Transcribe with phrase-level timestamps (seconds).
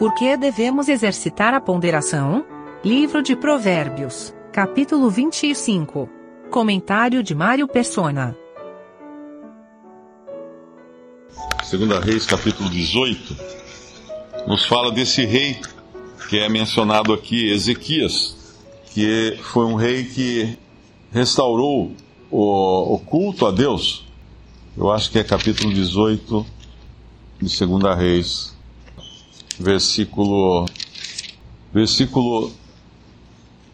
[0.00, 2.42] Por que devemos exercitar a ponderação?
[2.82, 6.08] Livro de Provérbios, capítulo 25.
[6.50, 8.34] Comentário de Mário Persona.
[11.62, 13.36] Segunda Reis, capítulo 18,
[14.46, 15.60] nos fala desse rei
[16.30, 18.34] que é mencionado aqui, Ezequias,
[18.94, 20.58] que foi um rei que
[21.12, 21.94] restaurou
[22.30, 24.06] o, o culto a Deus.
[24.78, 26.46] Eu acho que é capítulo 18
[27.38, 28.58] de Segunda Reis,
[29.60, 30.66] versículo
[31.72, 32.50] versículo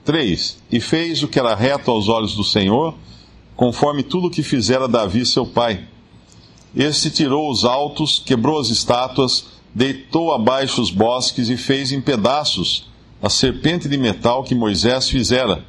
[0.05, 0.59] 3.
[0.71, 2.95] E fez o que era reto aos olhos do Senhor,
[3.55, 5.87] conforme tudo o que fizera Davi seu pai.
[6.75, 12.91] Este tirou os altos, quebrou as estátuas, deitou abaixo os bosques e fez em pedaços
[13.23, 15.65] a serpente de metal que Moisés fizera,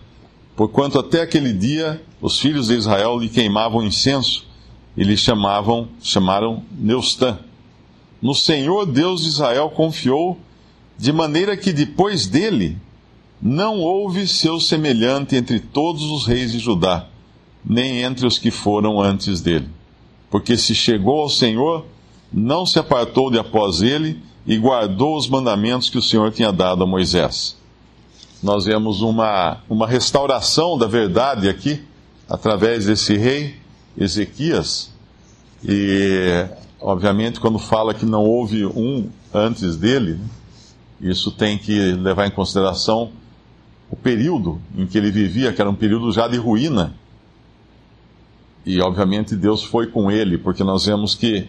[0.56, 4.46] porquanto até aquele dia os filhos de Israel lhe queimavam incenso
[4.98, 7.40] e lhe chamavam, chamaram Neustã.
[8.22, 10.38] No Senhor Deus de Israel confiou,
[10.98, 12.78] de maneira que depois dele
[13.42, 17.08] não houve seu semelhante entre todos os reis de Judá,
[17.64, 19.70] nem entre os que foram antes dele.
[20.30, 21.86] Porque se chegou ao Senhor,
[22.34, 26.84] não se apartou de após ele e guardou os mandamentos que o Senhor tinha dado
[26.84, 27.56] a Moisés.
[28.42, 31.82] Nós vemos uma, uma restauração da verdade aqui,
[32.30, 33.56] através desse rei
[33.98, 34.92] Ezequias.
[35.68, 36.46] E,
[36.80, 40.20] obviamente, quando fala que não houve um antes dele,
[41.00, 43.12] isso tem que levar em consideração
[43.90, 46.94] o período em que ele vivia, que era um período já de ruína.
[48.66, 51.48] E, obviamente, Deus foi com ele, porque nós vemos que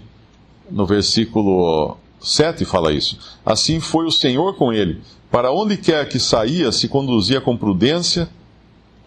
[0.70, 3.18] no versículo 7 fala isso.
[3.44, 5.00] Assim foi o Senhor com ele.
[5.30, 8.28] Para onde quer que saía, se conduzia com prudência,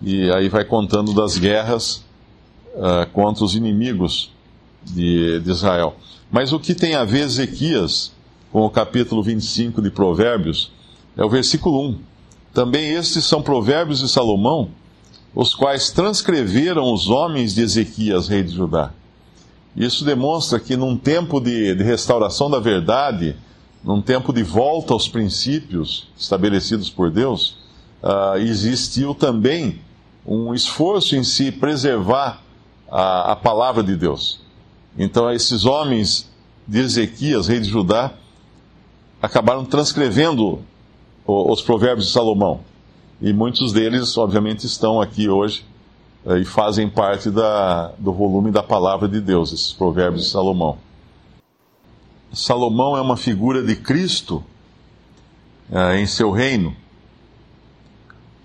[0.02, 2.03] e aí vai contando das guerras
[2.75, 4.31] uh, contra os inimigos
[4.84, 5.96] de, de Israel.
[6.32, 8.12] Mas o que tem a ver Ezequias
[8.52, 10.72] com o capítulo 25 de Provérbios
[11.18, 12.12] é o versículo 1
[12.54, 14.70] também estes são provérbios de Salomão,
[15.34, 18.91] os quais transcreveram os homens de Ezequias, rei de Judá.
[19.75, 23.38] Isso demonstra que num tempo de, de restauração da verdade,
[23.81, 27.58] num tempo de volta aos princípios estabelecidos por Deus,
[28.03, 29.80] uh, existiu também
[30.25, 32.41] um esforço em se preservar
[32.91, 34.41] a, a palavra de Deus.
[34.97, 36.29] Então, esses homens
[36.68, 38.13] de Ezequias, rei de Judá,
[39.22, 40.59] acabaram transcrevendo
[41.25, 42.62] os provérbios de Salomão.
[43.22, 45.63] E muitos deles, obviamente, estão aqui hoje
[46.25, 50.78] eh, e fazem parte da, do volume da palavra de Deus, esses provérbios de Salomão.
[52.34, 54.44] Salomão é uma figura de Cristo
[55.72, 56.75] eh, em seu reino.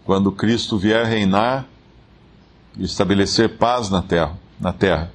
[0.05, 1.67] Quando Cristo vier reinar
[2.77, 5.11] e estabelecer paz na terra, na terra.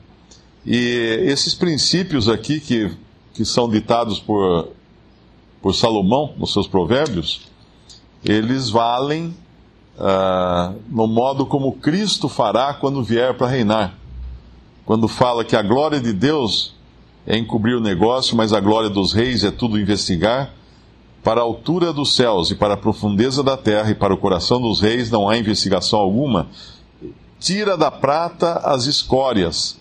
[0.66, 2.92] E esses princípios aqui que,
[3.34, 4.70] que são ditados por,
[5.62, 7.50] por Salomão nos seus provérbios,
[8.24, 9.34] eles valem
[9.98, 13.98] uh, no modo como Cristo fará quando vier para reinar.
[14.86, 16.76] Quando fala que a glória de Deus
[17.26, 20.54] é encobrir o negócio, mas a glória dos reis é tudo investigar.
[21.24, 24.60] Para a altura dos céus e para a profundeza da terra e para o coração
[24.60, 26.48] dos reis não há investigação alguma.
[27.40, 29.81] Tira da prata as escórias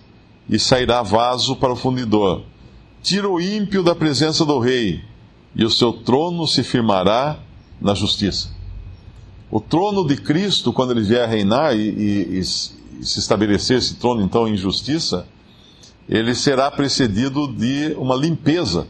[0.51, 2.43] e sairá vaso para o fundidor.
[3.01, 5.03] Tira o ímpio da presença do rei
[5.55, 7.39] e o seu trono se firmará
[7.81, 8.51] na justiça.
[9.49, 14.23] O trono de Cristo, quando ele vier reinar e, e, e se estabelecer esse trono
[14.23, 15.27] então em justiça,
[16.09, 18.89] ele será precedido de uma limpeza,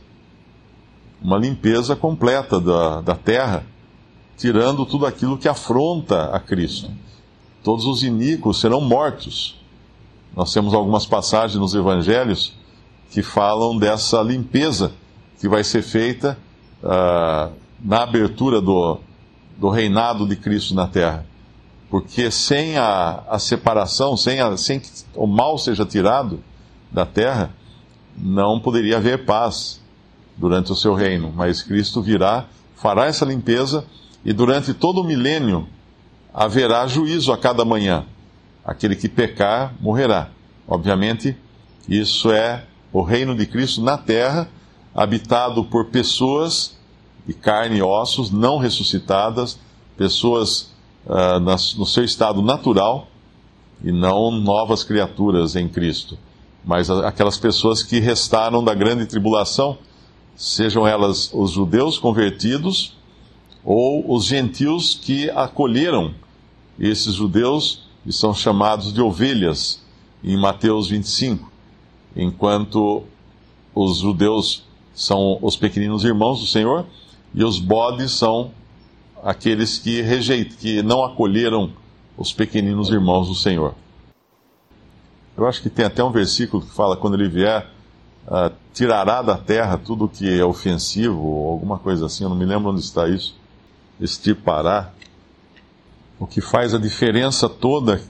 [1.21, 3.67] uma limpeza completa da, da terra,
[4.39, 6.91] tirando tudo aquilo que afronta a Cristo.
[7.63, 9.60] Todos os iníquos serão mortos.
[10.35, 12.55] Nós temos algumas passagens nos evangelhos
[13.11, 14.93] que falam dessa limpeza
[15.41, 16.39] que vai ser feita
[16.83, 17.53] uh,
[17.83, 18.99] na abertura do,
[19.59, 21.27] do reinado de Cristo na terra.
[21.89, 26.41] Porque sem a, a separação, sem, a, sem que o mal seja tirado
[26.93, 27.51] da terra,
[28.17, 29.81] não poderia haver paz
[30.37, 31.33] durante o seu reino.
[31.35, 33.85] Mas Cristo virá, fará essa limpeza
[34.25, 35.67] e durante todo o milênio
[36.33, 38.07] haverá juízo a cada manhã.
[38.71, 40.31] Aquele que pecar morrerá.
[40.69, 41.37] Obviamente,
[41.89, 44.49] isso é o reino de Cristo na terra,
[44.95, 46.79] habitado por pessoas
[47.27, 49.59] de carne e ossos, não ressuscitadas,
[49.97, 50.71] pessoas
[51.05, 53.09] uh, no seu estado natural
[53.83, 56.17] e não novas criaturas em Cristo,
[56.65, 59.79] mas aquelas pessoas que restaram da grande tribulação,
[60.37, 62.97] sejam elas os judeus convertidos
[63.65, 66.15] ou os gentios que acolheram
[66.79, 69.83] esses judeus e são chamados de ovelhas
[70.23, 71.51] em Mateus 25,
[72.17, 73.05] enquanto
[73.75, 74.65] os judeus
[74.95, 76.87] são os pequeninos irmãos do Senhor
[77.35, 78.51] e os bodes são
[79.23, 81.73] aqueles que rejeitam, que não acolheram
[82.17, 83.75] os pequeninos irmãos do Senhor.
[85.37, 87.67] Eu acho que tem até um versículo que fala: quando ele vier,
[88.27, 92.45] uh, tirará da terra tudo que é ofensivo, ou alguma coisa assim, eu não me
[92.45, 93.35] lembro onde está isso.
[94.01, 94.93] Extirpará.
[96.21, 98.01] O que faz a diferença toda,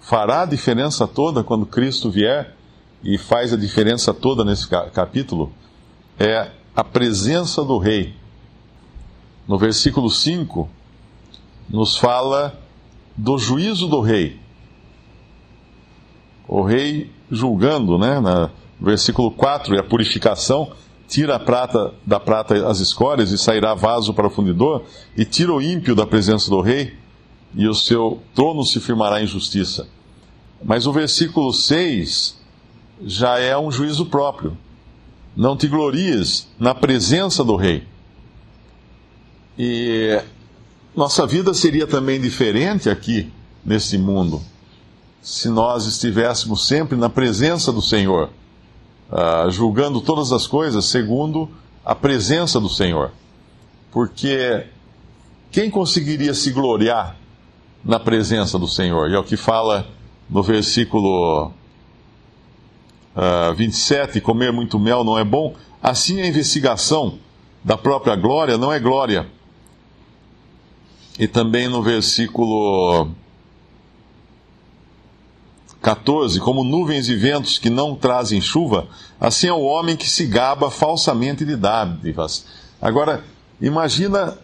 [0.00, 2.54] fará a diferença toda quando Cristo vier,
[3.02, 5.52] e faz a diferença toda nesse capítulo,
[6.16, 8.14] é a presença do Rei.
[9.48, 10.68] No versículo 5,
[11.68, 12.56] nos fala
[13.16, 14.38] do juízo do Rei
[16.48, 18.18] o rei julgando, né?
[18.18, 18.50] No
[18.80, 20.72] versículo 4, é a purificação,
[21.06, 24.84] tira a prata da prata as escórias e sairá vaso para o fundidor,
[25.14, 26.96] e tira o ímpio da presença do rei,
[27.54, 29.88] e o seu trono se firmará em justiça.
[30.62, 32.38] Mas o versículo 6
[33.04, 34.56] já é um juízo próprio.
[35.36, 37.86] Não te glories na presença do rei.
[39.58, 40.20] E
[40.94, 43.30] nossa vida seria também diferente aqui
[43.64, 44.42] nesse mundo
[45.22, 48.30] se nós estivéssemos sempre na presença do Senhor,
[49.10, 51.50] uh, julgando todas as coisas segundo
[51.84, 53.12] a presença do Senhor.
[53.90, 54.66] Porque
[55.50, 57.16] quem conseguiria se gloriar
[57.84, 59.10] na presença do Senhor?
[59.10, 59.86] E é o que fala
[60.28, 61.52] no versículo
[63.16, 65.54] uh, 27, comer muito mel não é bom.
[65.82, 67.18] Assim a investigação
[67.64, 69.26] da própria glória não é glória.
[71.18, 73.08] E também no versículo
[75.80, 76.40] 14.
[76.40, 78.88] Como nuvens e ventos que não trazem chuva,
[79.20, 82.46] assim é o homem que se gaba falsamente de dádivas.
[82.80, 83.24] Agora,
[83.60, 84.38] imagina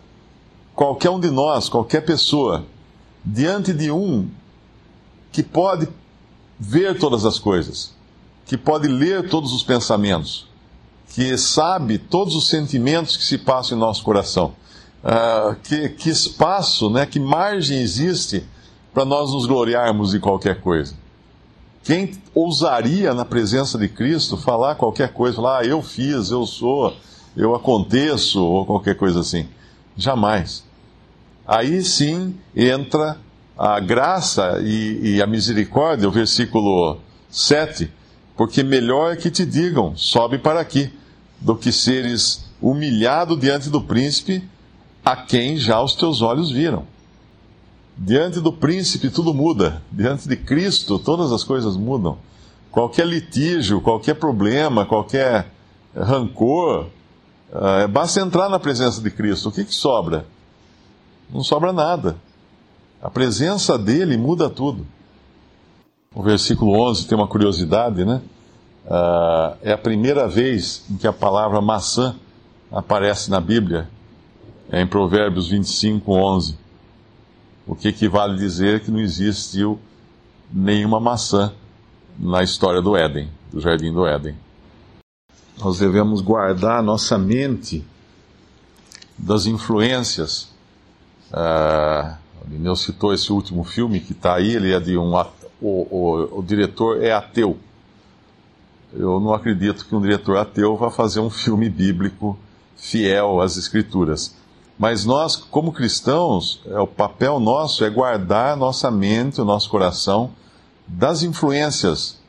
[0.75, 2.67] qualquer um de nós, qualquer pessoa,
[3.25, 4.29] diante de um
[5.33, 5.89] que pode
[6.59, 7.93] ver todas as coisas,
[8.47, 10.47] que pode ler todos os pensamentos,
[11.09, 14.53] que sabe todos os sentimentos que se passam em nosso coração.
[15.03, 18.43] Uh, que, que espaço, né, que margem existe
[18.93, 20.95] para nós nos gloriarmos de qualquer coisa?
[21.85, 26.97] Quem ousaria, na presença de Cristo, falar qualquer coisa, falar, ah, eu fiz, eu sou,
[27.37, 29.47] eu aconteço, ou qualquer coisa assim?
[29.95, 30.65] Jamais.
[31.47, 33.19] Aí sim entra
[33.57, 36.99] a graça e, e a misericórdia, o versículo
[37.31, 37.91] 7,
[38.37, 40.93] porque melhor é que te digam, sobe para aqui,
[41.41, 44.43] do que seres humilhado diante do príncipe,
[45.05, 46.87] a quem já os teus olhos viram.
[47.97, 49.83] Diante do príncipe tudo muda.
[49.93, 52.19] Diante de Cristo todas as coisas mudam.
[52.71, 55.47] Qualquer litígio, qualquer problema, qualquer
[55.95, 56.89] rancor,
[57.53, 59.49] uh, basta entrar na presença de Cristo.
[59.49, 60.27] O que, que sobra?
[61.35, 62.17] Não sobra nada.
[63.03, 64.87] A presença dele muda tudo.
[66.15, 68.23] O versículo 11 tem uma curiosidade, né?
[68.87, 72.15] Uh, é a primeira vez em que a palavra maçã
[72.71, 73.91] aparece na Bíblia.
[74.71, 76.57] É em Provérbios 25, 11
[77.67, 79.81] o que equivale a dizer que não existiu
[80.53, 81.53] nenhuma maçã
[82.19, 84.37] na história do Éden, do jardim do Éden.
[85.59, 87.85] Nós devemos guardar nossa mente
[89.17, 90.54] das influências.
[91.35, 95.13] Uh, o Lineu citou esse último filme que está aí, ele é de um.
[95.15, 95.27] O,
[95.61, 97.59] o, o diretor é ateu.
[98.93, 102.39] Eu não acredito que um diretor ateu vá fazer um filme bíblico
[102.77, 104.37] fiel às Escrituras.
[104.79, 110.31] Mas nós, como cristãos, é, o papel nosso é guardar nossa mente, o nosso coração
[110.87, 112.21] das influências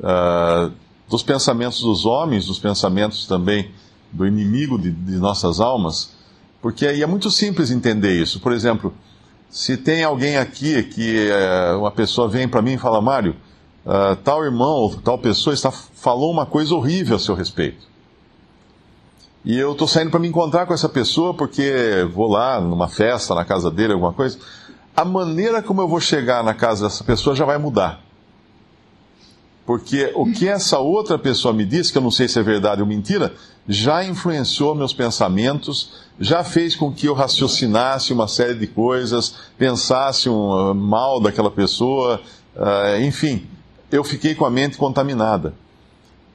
[0.00, 0.72] uh,
[1.08, 3.70] dos pensamentos dos homens, dos pensamentos também
[4.10, 6.13] do inimigo de, de nossas almas,
[6.64, 8.40] porque é muito simples entender isso.
[8.40, 8.94] Por exemplo,
[9.50, 13.36] se tem alguém aqui que uh, uma pessoa vem para mim e fala, Mário,
[13.84, 17.86] uh, tal irmão, tal pessoa está, falou uma coisa horrível a seu respeito.
[19.44, 23.34] E eu estou saindo para me encontrar com essa pessoa porque vou lá numa festa,
[23.34, 24.38] na casa dele, alguma coisa.
[24.96, 28.00] A maneira como eu vou chegar na casa dessa pessoa já vai mudar.
[29.66, 32.82] Porque o que essa outra pessoa me disse, que eu não sei se é verdade
[32.82, 33.34] ou mentira,
[33.66, 40.28] já influenciou meus pensamentos, já fez com que eu raciocinasse uma série de coisas, pensasse
[40.28, 42.20] um, uh, mal daquela pessoa,
[42.54, 43.46] uh, enfim,
[43.90, 45.54] eu fiquei com a mente contaminada.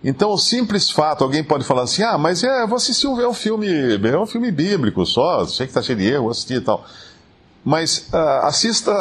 [0.03, 3.27] Então, o simples fato, alguém pode falar assim: ah, mas é, vou assistir um, é
[3.27, 6.55] um filme, é um filme bíblico só, sei que está cheio de erro, vou assistir
[6.55, 6.85] e tal.
[7.63, 8.91] Mas uh, assista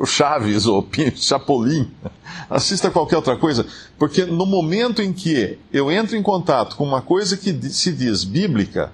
[0.00, 1.90] o Chaves ou Chapolin,
[2.48, 3.66] assista qualquer outra coisa,
[3.98, 8.24] porque no momento em que eu entro em contato com uma coisa que se diz
[8.24, 8.92] bíblica,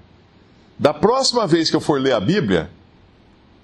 [0.79, 2.71] da próxima vez que eu for ler a Bíblia,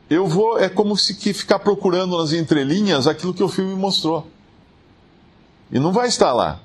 [0.09, 4.27] eu vou, é como se que ficar procurando nas entrelinhas aquilo que o filme mostrou.
[5.71, 6.61] E não vai estar lá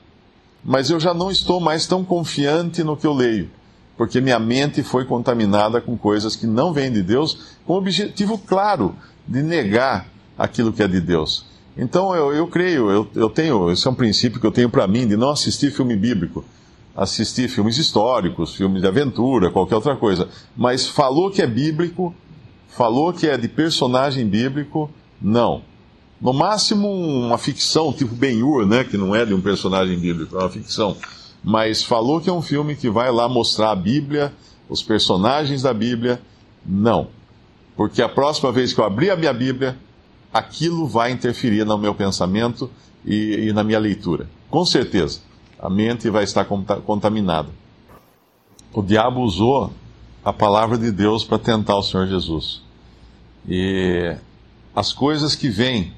[0.67, 3.49] mas eu já não estou mais tão confiante no que eu leio.
[3.95, 8.37] porque minha mente foi contaminada com coisas que não vêm de Deus, com o objetivo
[8.37, 8.95] claro
[9.27, 10.05] de negar
[10.37, 11.45] aquilo que é de Deus.
[11.77, 14.87] Então eu, eu creio, eu, eu tenho, esse é um princípio que eu tenho para
[14.87, 16.43] mim, de não assistir filme bíblico,
[16.95, 20.27] assistir filmes históricos, filmes de aventura, qualquer outra coisa.
[20.55, 22.13] Mas falou que é bíblico,
[22.69, 24.89] falou que é de personagem bíblico,
[25.21, 25.61] não.
[26.19, 30.39] No máximo uma ficção, tipo Ben-Hur, né, que não é de um personagem bíblico, é
[30.39, 30.97] uma ficção
[31.43, 34.33] mas falou que é um filme que vai lá mostrar a Bíblia,
[34.67, 36.21] os personagens da Bíblia.
[36.65, 37.07] Não.
[37.75, 39.77] Porque a próxima vez que eu abrir a minha Bíblia,
[40.37, 42.69] aquilo vai interferir no meu pensamento
[43.05, 44.27] e, e na minha leitura.
[44.49, 45.21] Com certeza.
[45.59, 47.49] A mente vai estar contaminada.
[48.73, 49.71] O diabo usou
[50.23, 52.61] a palavra de Deus para tentar o Senhor Jesus.
[53.47, 54.15] E
[54.75, 55.93] as coisas que vêm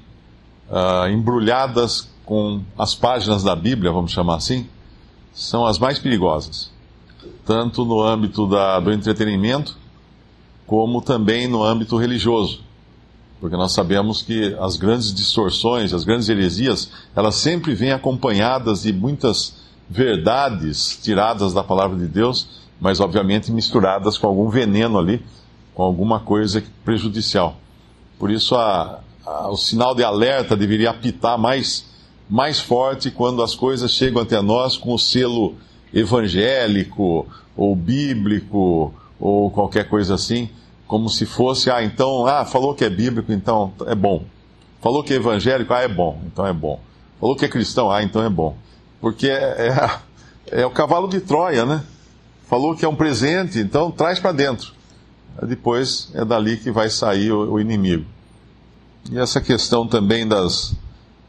[0.70, 4.66] uh, embrulhadas com as páginas da Bíblia, vamos chamar assim,
[5.32, 6.70] são as mais perigosas,
[7.44, 9.76] tanto no âmbito da, do entretenimento,
[10.66, 12.62] como também no âmbito religioso.
[13.40, 18.92] Porque nós sabemos que as grandes distorções, as grandes heresias, elas sempre vêm acompanhadas de
[18.92, 19.54] muitas
[19.88, 22.46] verdades tiradas da palavra de Deus,
[22.80, 25.24] mas obviamente misturadas com algum veneno ali,
[25.74, 27.56] com alguma coisa prejudicial.
[28.18, 31.88] Por isso a, a, o sinal de alerta deveria apitar mais
[32.28, 35.56] mais forte quando as coisas chegam até nós com o selo
[35.92, 40.48] evangélico ou bíblico ou qualquer coisa assim,
[40.90, 44.24] como se fosse, ah, então, ah, falou que é bíblico, então é bom.
[44.82, 46.80] Falou que é evangélico, ah, é bom, então é bom.
[47.20, 48.56] Falou que é cristão, ah, então é bom.
[49.00, 49.68] Porque é,
[50.50, 51.84] é, é o cavalo de Troia, né?
[52.48, 54.72] Falou que é um presente, então traz para dentro.
[55.46, 58.04] Depois é dali que vai sair o, o inimigo.
[59.12, 60.74] E essa questão também das,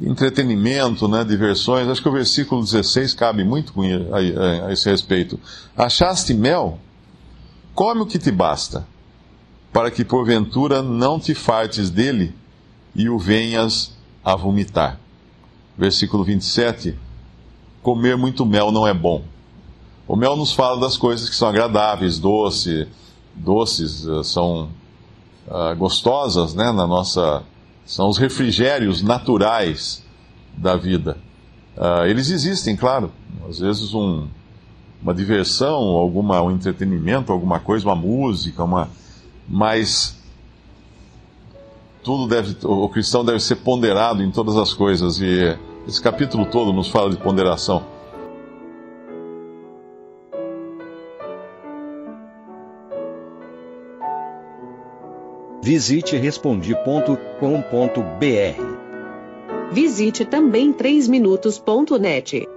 [0.00, 1.88] entretenimento, né, diversões.
[1.88, 5.36] Acho que o versículo 16 cabe muito a, a, a esse respeito.
[5.76, 6.78] Achaste mel?
[7.74, 8.86] Come o que te basta,
[9.72, 12.34] para que porventura não te fartes dele
[12.94, 14.98] e o venhas a vomitar.
[15.76, 16.98] Versículo 27.
[17.82, 19.22] Comer muito mel não é bom.
[20.06, 22.88] O mel nos fala das coisas que são agradáveis, doce,
[23.34, 24.70] doces, eh, são
[25.46, 27.42] uh, gostosas, né, na nossa
[27.84, 30.04] são os refrigérios naturais
[30.54, 31.16] da vida.
[31.76, 33.10] Uh, eles existem, claro.
[33.48, 34.28] Às vezes um,
[35.02, 38.90] uma diversão, alguma, um entretenimento, alguma coisa, uma música, uma,
[39.48, 40.18] mas
[42.02, 46.72] tudo deve, o cristão deve ser ponderado em todas as coisas e esse capítulo todo
[46.72, 47.84] nos fala de ponderação.
[55.62, 58.78] Visite respondi.com.br.
[59.70, 62.47] Visite também 3minutos.net.